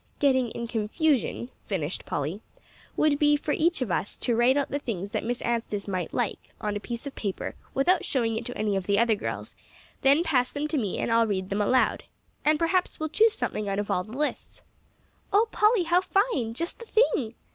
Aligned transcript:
"Getting 0.17 0.49
in 0.49 0.67
confusion," 0.67 1.51
finished 1.67 2.07
Polly, 2.07 2.41
"would 2.97 3.19
be, 3.19 3.35
for 3.37 3.51
us 3.53 3.59
each 3.59 4.19
to 4.21 4.35
write 4.35 4.57
out 4.57 4.71
the 4.71 4.79
things 4.79 5.11
that 5.11 5.23
Miss 5.23 5.43
Anstice 5.43 5.87
might 5.87 6.11
like, 6.11 6.49
on 6.59 6.75
a 6.75 6.79
piece 6.79 7.05
of 7.05 7.13
paper, 7.13 7.53
without 7.75 8.03
showing 8.03 8.35
it 8.35 8.43
to 8.45 8.57
any 8.57 8.75
of 8.75 8.87
the 8.87 8.97
other 8.97 9.13
girls; 9.13 9.55
then 10.01 10.23
pass 10.23 10.51
them 10.51 10.63
in 10.63 10.69
to 10.69 10.77
me, 10.79 10.97
and 10.97 11.11
I'll 11.11 11.27
read 11.27 11.51
them 11.51 11.61
aloud. 11.61 12.05
And 12.43 12.57
perhaps 12.57 12.99
we'll 12.99 13.09
choose 13.09 13.33
something 13.33 13.69
out 13.69 13.77
of 13.77 13.91
all 13.91 14.03
the 14.03 14.17
lists." 14.17 14.63
"Oh, 15.31 15.47
Polly, 15.51 15.83
how 15.83 16.01
fine! 16.01 16.55
just 16.55 16.79
the 16.79 16.85
thing." 16.85 17.35